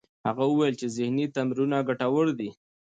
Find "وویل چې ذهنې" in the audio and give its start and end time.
0.47-1.25